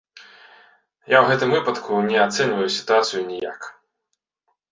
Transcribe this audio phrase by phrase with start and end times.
[0.19, 3.61] Я ў гэтым выпадку не ацэньваю сітуацыю ніяк.